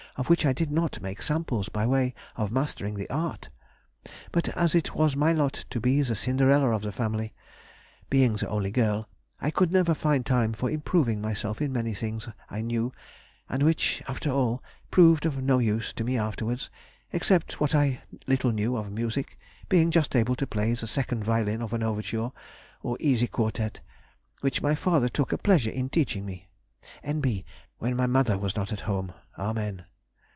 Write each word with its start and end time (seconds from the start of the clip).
of 0.17 0.29
which 0.29 0.45
I 0.45 0.51
did 0.51 0.69
not 0.69 1.01
make 1.01 1.21
samples 1.21 1.69
by 1.69 1.87
way 1.87 2.13
of 2.35 2.51
mastering 2.51 2.95
the 2.95 3.09
art. 3.09 3.47
But 4.33 4.49
as 4.49 4.75
it 4.75 4.93
was 4.93 5.15
my 5.15 5.31
lot 5.31 5.63
to 5.69 5.79
be 5.79 6.01
the 6.01 6.15
Cinderella 6.15 6.71
of 6.71 6.81
the 6.81 6.91
family 6.91 7.33
(being 8.09 8.35
the 8.35 8.49
only 8.49 8.71
girl) 8.71 9.07
I 9.39 9.51
could 9.51 9.71
never 9.71 9.93
find 9.95 10.25
time 10.25 10.51
for 10.51 10.69
improving 10.69 11.21
myself 11.21 11.61
in 11.61 11.71
many 11.71 11.93
things 11.93 12.27
I 12.49 12.59
knew, 12.59 12.91
and 13.47 13.63
which, 13.63 14.03
after 14.05 14.29
all, 14.29 14.61
proved 14.91 15.25
of 15.25 15.41
no 15.41 15.59
use 15.59 15.93
to 15.93 16.03
me 16.03 16.17
afterwards, 16.17 16.69
except 17.13 17.61
what 17.61 17.73
little 18.27 18.51
I 18.51 18.53
knew 18.53 18.75
of 18.75 18.91
music, 18.91 19.39
being 19.69 19.91
just 19.91 20.13
able 20.13 20.35
to 20.35 20.45
play 20.45 20.73
the 20.73 20.87
second 20.87 21.23
violin 21.23 21.61
of 21.61 21.71
an 21.71 21.83
overture 21.83 22.31
or 22.83 22.97
easy 22.99 23.27
quartette, 23.29 23.79
which 24.41 24.61
my 24.61 24.75
father 24.75 25.07
took 25.07 25.31
a 25.31 25.37
pleasure 25.37 25.71
in 25.71 25.87
teaching 25.87 26.25
me. 26.25 26.49
N.B. 27.01 27.45
When 27.77 27.95
my 27.95 28.07
mother 28.07 28.37
was 28.37 28.57
not 28.57 28.73
at 28.73 28.81
home. 28.81 29.13
Amen. 29.39 29.85